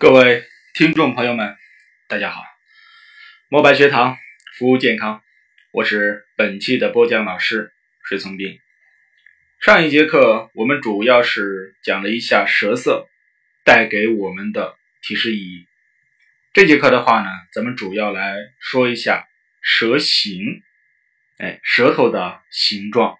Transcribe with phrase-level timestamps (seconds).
[0.00, 0.44] 各位
[0.74, 1.56] 听众朋友们，
[2.06, 2.40] 大家好！
[3.48, 4.16] 墨白学堂
[4.56, 5.20] 服务健康，
[5.72, 7.72] 我是本期的播讲老师
[8.04, 8.60] 水从斌。
[9.60, 13.08] 上一节课我们主要是讲了一下舌色
[13.64, 15.66] 带给我们的提示意义。
[16.52, 19.26] 这节课的话呢，咱们主要来说一下
[19.60, 20.62] 舌形，
[21.38, 23.18] 哎，舌头的形状。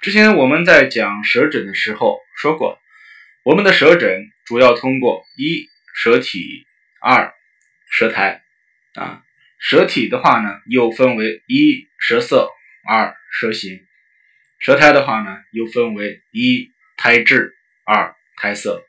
[0.00, 2.80] 之前我们在讲舌诊的时候说过，
[3.42, 5.68] 我们的舌诊主要通过一。
[6.00, 6.64] 舌体
[7.00, 7.34] 二
[7.90, 8.40] 舌苔
[8.94, 9.24] 啊，
[9.58, 12.48] 舌体的话呢，又分为一舌色，
[12.88, 13.80] 二舌形；
[14.60, 17.52] 舌苔的话呢，又分为一苔质，
[17.84, 18.86] 二苔色。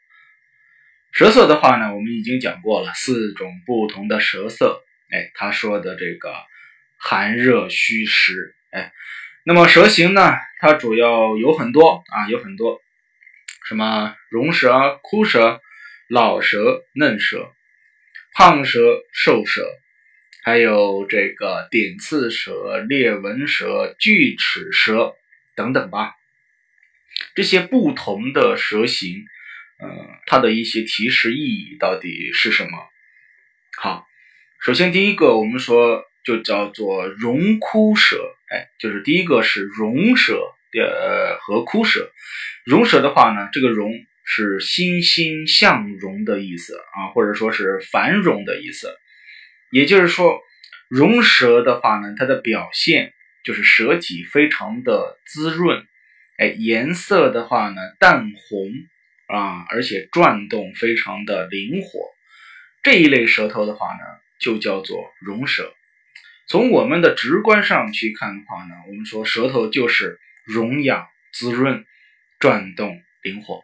[1.11, 4.83] 舌色的话呢，我们已经讲过了四种不同的舌色。
[5.09, 6.31] 哎，他说的这个
[6.99, 8.55] 寒热虚实。
[8.69, 8.93] 哎，
[9.45, 12.79] 那么舌形呢，它主要有很多啊，有很多，
[13.67, 15.59] 什么溶舌、枯舌。
[16.09, 17.53] 老蛇、嫩蛇、
[18.33, 18.79] 胖蛇、
[19.13, 19.63] 瘦蛇，
[20.43, 25.13] 还有这个点刺蛇、裂纹蛇、锯齿蛇
[25.55, 26.15] 等等吧。
[27.35, 29.23] 这些不同的蛇形，
[29.83, 29.87] 嗯，
[30.25, 32.71] 它的一些提示意义到底是什么？
[33.77, 34.07] 好，
[34.59, 40.41] 首先第一个，我们说就叫做荣枯蛇，哎，就是第一个是荣蛇，
[40.75, 42.11] 呃，和枯蛇。
[42.65, 43.93] 荣蛇的话呢，这个荣。
[44.31, 48.95] 是欣欣向荣的意思啊，或者说是繁荣的意思。
[49.71, 50.39] 也就是说，
[50.87, 53.11] 荣舌的话呢，它的表现
[53.43, 55.83] 就是舌体非常的滋润，
[56.37, 58.69] 哎，颜色的话呢淡红
[59.25, 61.99] 啊，而且转动非常的灵活。
[62.83, 64.03] 这一类舌头的话呢，
[64.39, 65.73] 就叫做荣舌。
[66.47, 71.83] 从我们的直观上去看的话呢，我们说舌头就是荣养、滋润、
[72.39, 73.63] 转动灵活。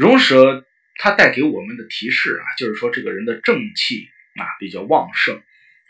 [0.00, 0.64] 荣舌
[0.96, 4.08] 它带给我们的提示啊，就是说这个人的正气
[4.40, 5.36] 啊比较旺盛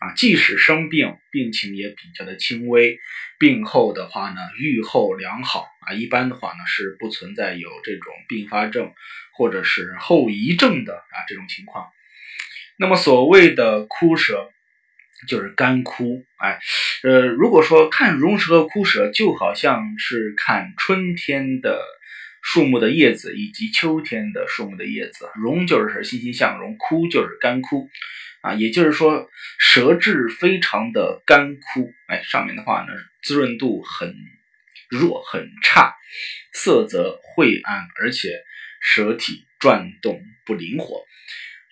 [0.00, 2.98] 啊，即使生病，病情也比较的轻微，
[3.38, 8.92] 病后的话呢，愈后良好啊，一般的话呢是不存在有这种并发症
[9.32, 11.86] 或者是后遗症的啊这种情况。
[12.78, 14.50] 那么所谓的枯舌，
[15.28, 16.58] 就是干枯，哎，
[17.04, 21.80] 呃，如果说看荣舌和枯舌，就好像是看春天的。
[22.42, 27.88] 树木的叶子以及秋天的树木的叶子，荣就是欣欣向荣，枯就是干枯，
[28.40, 29.28] 啊，也就是说
[29.58, 32.88] 舌质非常的干枯，哎，上面的话呢
[33.22, 34.14] 滋润度很
[34.88, 35.94] 弱很差，
[36.52, 38.30] 色泽晦暗，而且
[38.80, 41.04] 舌体转动不灵活。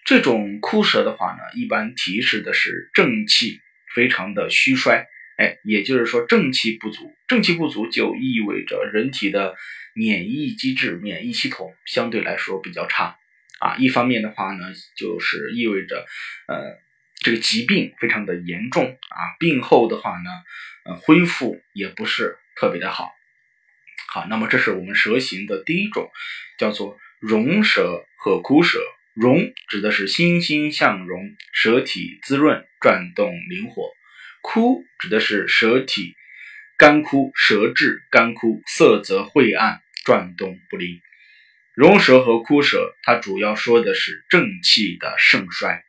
[0.04, 3.60] 这种枯舌的话呢，一般提示的是正气
[3.94, 5.06] 非常的虚衰，
[5.38, 9.54] 哎，也就是说正气不足，正气不足就意味着人体的。
[9.94, 13.19] 免疫机制、免疫系统相对来说比较差
[13.59, 13.75] 啊。
[13.78, 16.06] 一方面的话呢，就是意味着，
[16.47, 16.78] 呃，
[17.16, 19.19] 这个疾病非常的严重啊。
[19.41, 20.31] 病后的话呢，
[20.84, 23.10] 呃，恢复也不是特别的好。
[24.12, 26.09] 好，那么这是我们舌形的第一种，
[26.59, 28.78] 叫做荣舌和枯舌。
[29.15, 33.91] 荣指的是欣欣向荣，舌体滋润、转动灵活；
[34.43, 36.16] 枯指的是舌体
[36.76, 39.81] 干枯，舌质干枯，色泽晦暗。
[40.04, 41.03] 转动不灵，
[41.75, 45.84] 荣舌和枯舌，它主要说的是正气的盛衰。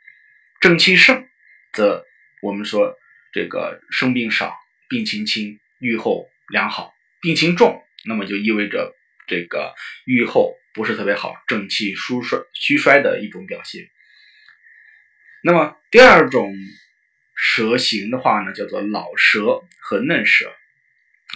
[0.60, 1.26] 正气盛，
[1.72, 2.04] 则
[2.42, 2.98] 我们说
[3.32, 4.58] 这个生病少，
[4.90, 8.94] 病情轻，愈后良好；病情重，那么就意味着
[9.26, 9.74] 这个
[10.06, 13.90] 愈后不是特别好，正气疏衰、虚衰的一种表现。
[15.44, 16.54] 那么第二种
[17.42, 20.52] 蛇形的话呢，叫做老蛇和嫩蛇。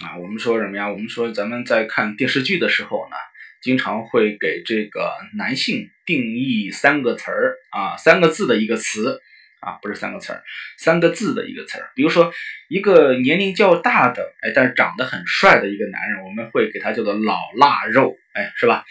[0.04, 0.90] 啊，我们说什么呀？
[0.90, 3.16] 我们说咱们在看电视剧的时候呢，
[3.62, 9.20] 经常会给这个男性定义三个词儿啊，三个字的一个词
[9.60, 10.42] 啊，不是三个词儿，
[10.76, 11.90] 三个字的一个词儿。
[11.94, 12.32] 比如说
[12.68, 18.84] 一个年龄较大的，哎，但是长得很帅的一个男人，我们会给他叫做老腊肉，哎，是吧？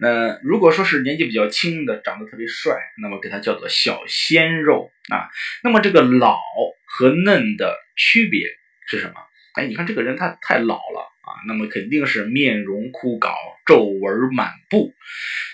[0.00, 2.72] 那如果说是年纪比较轻的，长得特别帅，
[3.02, 5.28] 那么给他叫做小鲜肉啊。
[5.64, 6.38] 那么这个老
[6.86, 8.46] 和嫩的区别
[8.86, 9.14] 是什么？
[9.54, 13.34] 哎，你看这个人他太老了啊，那么肯定是面容枯槁、
[13.66, 14.94] 皱纹满布。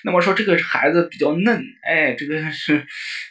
[0.05, 2.87] 那么说这个孩子比较嫩，哎，这个是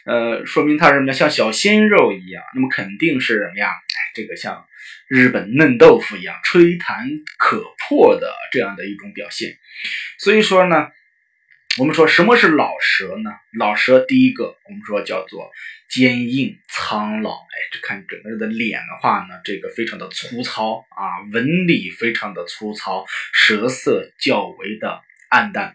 [0.06, 2.42] 呃，说明他什么呢像小鲜肉一样。
[2.56, 3.68] 那么肯定是什么呀？
[3.68, 4.66] 哎，这个像
[5.06, 7.08] 日本嫩豆腐一样吹弹
[7.38, 9.56] 可破的这样的一种表现。
[10.18, 10.88] 所以说呢。
[11.76, 13.30] 我们说什么是老舌呢？
[13.58, 15.50] 老舌第一个，我们说叫做
[15.88, 17.32] 坚硬苍老。
[17.32, 25.00] 哎，这看整个人的脸的话呢，这个非常的粗糙啊，纹理非常的粗糙，舌色较为的
[25.30, 25.74] 暗淡。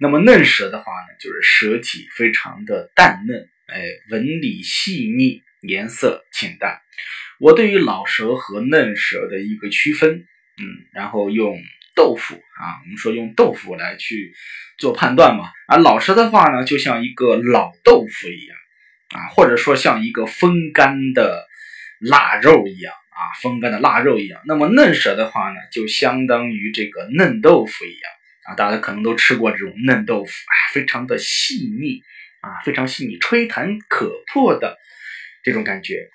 [0.00, 6.80] 那么嫩舌的话呢，就是舌体非常的淡嫩，哎，纹理细腻，颜色浅淡。
[7.38, 10.26] 我对于老舌和嫩舌的一个区分，
[10.60, 11.56] 嗯，然后用
[11.98, 14.32] 豆腐啊，我们说用豆腐来去
[14.78, 15.50] 做判断嘛。
[15.66, 18.56] 啊，老舌的话呢，就像一个老豆腐一样
[19.16, 21.44] 啊，或者说像一个风干的
[21.98, 24.40] 腊肉一样啊，风干的腊肉一样。
[24.46, 28.12] 那么嫩舌的话呢，就相当于这个嫩豆腐一样
[28.44, 32.00] 啊，大家可能都吃过这种嫩豆腐，哎，非常的细腻
[32.42, 34.78] 啊，非常细腻，吹弹可破的
[35.42, 36.08] 这种感觉。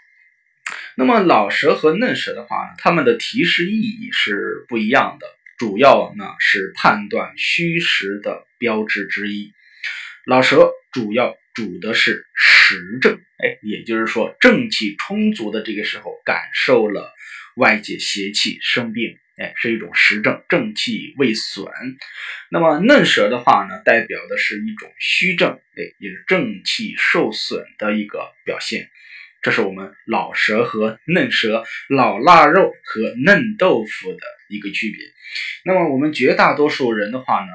[0.96, 5.28] 那么老舌和嫩舌的话呢，它们的提示意义是不一样的，
[5.58, 9.54] 主要呢是判断虚实的标志之一。
[10.26, 17.14] 老舌主要主的是实证，哎，也就是说正气充足的这个时候感受了
[17.56, 21.66] 外界邪气生病，哎，是一种实证，正气未损。
[22.50, 28.90] 那么嫩舌的话呢，代表的是一种虚症，哎，也是正气受损的一个表现。
[29.44, 35.00] 这是我们老舌和嫩舌、老腊肉和嫩豆腐的一个区别。
[35.66, 37.52] 那么我们绝大多数人的话呢，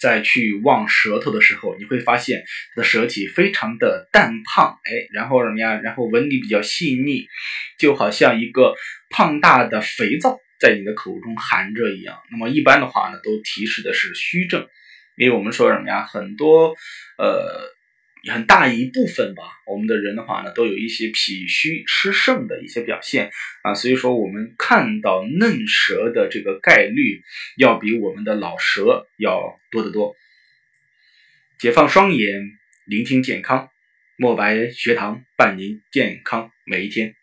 [0.00, 2.44] 在去望舌头的时候，你会发现
[2.74, 5.80] 它的舌体非常的淡胖，哎，然后什么呀？
[5.80, 7.26] 然后纹理比较细腻，
[7.78, 8.74] 就好像一个
[9.08, 12.18] 胖大的肥皂在你的口中含着一样。
[12.30, 14.68] 那么一般的话呢，都提示的是虚症，
[15.16, 16.04] 因为我们说什么呀？
[16.04, 16.74] 很多
[17.16, 17.72] 呃。
[18.30, 23.30] 很大一部分吧，我们的人的话呢，都有一些脾虚湿盛的一些表现
[23.62, 27.22] 啊，所以说我们看到嫩舌的这个概率
[27.56, 30.14] 要比我们的老舌要多得多。
[31.58, 32.42] 解放双眼，
[32.86, 33.70] 聆听健康，
[34.16, 37.14] 墨白学堂伴您健康每一天。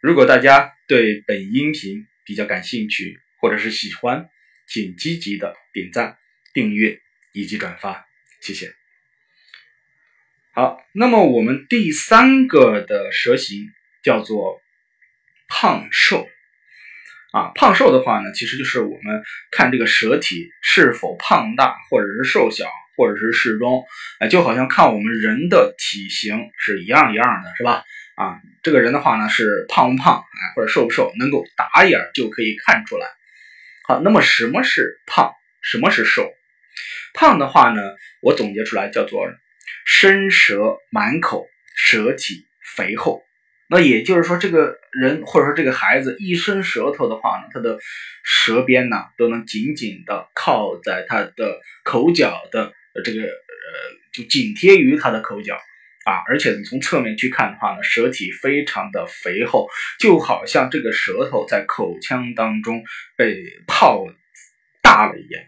[0.00, 4.26] 如果大家对本音频比较感兴趣或者是喜欢，
[4.66, 6.16] 请积极的点赞、
[6.52, 6.98] 订阅
[7.32, 8.06] 以及转发，
[8.40, 8.83] 谢谢。
[10.56, 13.58] 好，那么我们第三个的舌形
[14.04, 14.62] 叫做
[15.48, 16.28] 胖瘦
[17.32, 19.20] 啊，胖瘦的话呢，其实就是我们
[19.50, 23.84] 看这个舌体是否胖大，或者是瘦小，或者是适中，
[24.20, 27.82] 哎，就好像看我们人的体型是一样一样的，是吧？
[28.14, 33.08] 啊，这个人的话呢是胖不胖，哎，或者瘦不瘦，能够打眼就可以看出来。
[33.88, 35.32] 好，那么什么是胖？
[35.62, 36.32] 什么是瘦？
[37.12, 37.82] 胖的话呢，
[38.20, 39.28] 我总结出来叫做。
[39.86, 41.46] 伸舌满口，
[41.76, 42.46] 舌体
[42.76, 43.22] 肥厚，
[43.68, 47.78] 那也就是说，这个人或者说这个孩子一伸舌头的话呢，他的
[48.22, 52.72] 舌边呢都能紧紧的靠在他的口角的
[53.04, 53.28] 这个呃，
[54.12, 55.54] 就紧贴于他的口角
[56.04, 59.68] 啊，而且你从侧面去看的话呢，舌体非常的肥厚，
[59.98, 62.82] 就好像这个舌头在口腔当中
[63.16, 64.04] 被泡
[64.82, 65.42] 大了一样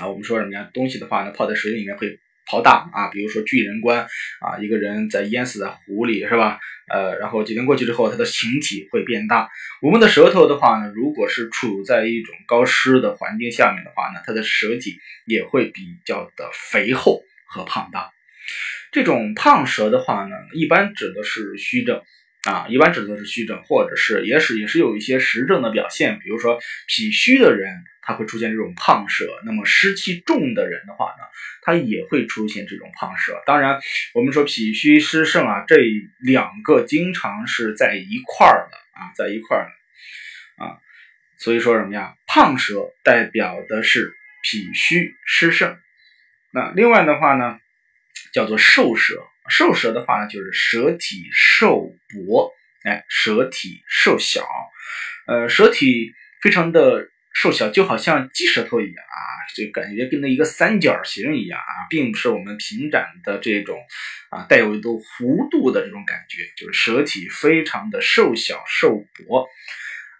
[0.00, 0.08] 啊。
[0.08, 0.70] 我们说什么呀？
[0.72, 2.18] 东西的话呢，泡在水里面会。
[2.50, 3.06] 好大啊！
[3.12, 4.00] 比如说巨人观
[4.40, 6.58] 啊，一个人在淹死在湖里，是吧？
[6.92, 9.48] 呃，然后几天过去之后，他的形体会变大。
[9.80, 18.10] 我们的舌头的话呢，如果是处在一种高湿的环境下面的话呢，它的舌体也会比较的肥厚和胖大。
[18.90, 22.02] 这种胖舌的话呢，一般指的是虚症
[22.44, 27.84] 啊，一般指的是虚症，或者是也是也是有一些实症的表现，比如说脾虚的人。
[28.02, 31.24] 他会出现这种胖舌，那么湿气重的人的话呢，
[31.62, 33.40] 他也会出现这种胖舌。
[33.46, 33.78] 当然，
[34.14, 35.76] 我们说脾虚湿盛啊，这
[36.18, 40.80] 两个经常是在一块儿的啊，在一块儿的啊，
[41.38, 42.14] 所以说什么呀？
[42.26, 44.12] 胖舌代表的是
[44.42, 45.78] 脾虚湿盛。
[46.52, 47.60] 那另外的话呢，
[48.32, 49.22] 叫做瘦舌。
[49.50, 52.50] 瘦舌的话呢，就是舌体瘦薄，
[52.84, 54.46] 哎，舌体瘦小，
[55.26, 57.10] 呃，舌体非常的。
[57.32, 59.22] 瘦小就好像鸡舌头一样啊，
[59.54, 63.78] 就感觉跟那一个三角形一样啊，并不是我们平展的这种
[64.30, 69.46] 啊，带有一度弧度的这种感觉，就是舌体非常的瘦小瘦薄。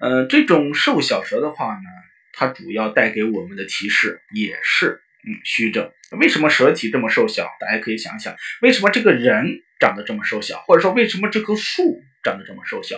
[0.01, 1.91] 呃，这种瘦小舌的话呢，
[2.33, 5.91] 它主要带给我们的提示也是嗯虚症。
[6.19, 7.47] 为什么舌体这么瘦小？
[7.61, 12.97] 大家可以想想，为什么这个人长得这么瘦小，或者说为什么这棵树长得这么瘦小？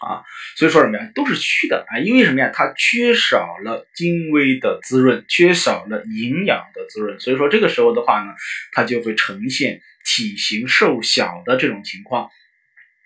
[0.00, 0.24] 啊，
[0.56, 8.32] 所以说什么呀，都是虚的啊，因为什么呀，它缺少了精微的滋润，缺少了营养的滋润，所以说这个时候的话呢，
[8.72, 12.28] 它就会呈现体型瘦小的这种情况。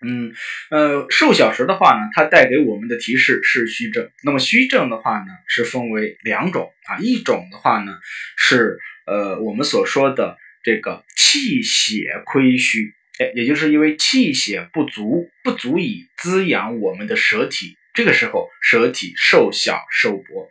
[0.00, 0.32] 嗯
[0.70, 4.08] 呃，瘦小时的话呢，它带给我们的提示是虚症。
[4.22, 7.98] 那么虚症的话呢，是分为两种啊，一种的话呢
[8.36, 12.94] 是呃我们所说的这个气血亏虚。
[13.18, 20.48] 哎，也就是因为气血不足，不足以滋养我们的舌体，这个时候舌体瘦小瘦薄。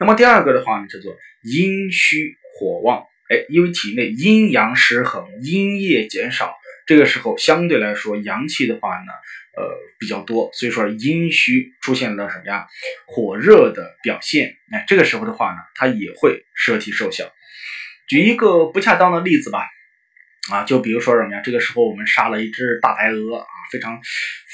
[0.00, 3.04] 那么第二个的话呢，叫做阴虚火旺。
[3.28, 6.54] 哎，因为体内阴阳失衡，阴液减少，
[6.92, 9.12] 这个时候相对来说阳气的话呢，
[9.56, 9.66] 呃
[9.98, 12.66] 比较多，所以说阴虚出现了什么呀？
[13.06, 14.54] 火热的表现。
[14.70, 17.32] 哎，这个时候的话呢，它也会摄体受小。
[18.06, 19.66] 举一个不恰当的例子吧。
[20.50, 21.40] 啊，就比如说什么呀？
[21.42, 23.98] 这个时候我们杀了一只大白鹅啊，非常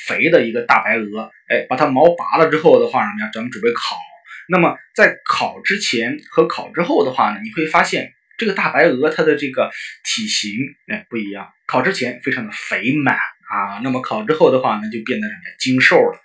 [0.06, 3.30] 肥的一个大白鹅，哎，把它毛拔了之后的话，什么呀？
[3.34, 3.96] 咱们准备烤。
[4.48, 9.70] 那么在烤之前和烤之后的话呢，你会发现这个大白鹅它的这个
[10.04, 10.52] 体型
[10.86, 11.48] 哎不一样。
[11.66, 15.40] 烤之前非常的肥满啊，那么烤之后的话呢，就变得什么？
[15.58, 16.18] 精瘦了。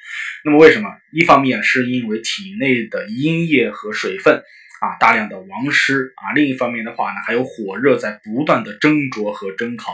[0.45, 0.89] 那么为什么？
[1.11, 4.41] 一方面是因为体内的阴液和水分。
[4.83, 9.93] 啊，大量的亡失啊，另一方面的话呢，还有火热在不断的蒸灼和蒸烤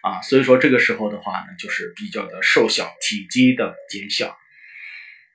[0.00, 4.34] 啊，所以说这个时候的话呢，就是比较的瘦小，体积的减小。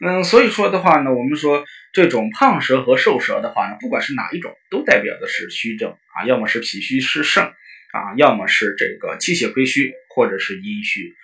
[0.03, 1.63] 嗯，所以说的话呢，我们说
[1.95, 11.15] 这种胖蛇和瘦蛇的话呢，不管是哪一种，都代表的是虚症啊，要么是脾虚湿盛啊，要么是这个气血亏虚，或者是阴虚。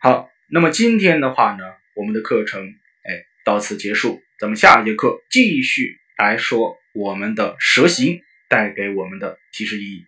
[0.00, 1.64] 好，那么今天的话呢，
[1.94, 2.62] 我们的课程
[3.02, 6.78] 哎到此结束，咱们下一节课继续来说。
[6.94, 10.06] 我们的蛇形带给我们的提示意义，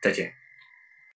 [0.00, 0.39] 再见。